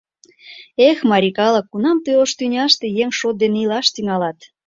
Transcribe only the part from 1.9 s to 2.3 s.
тый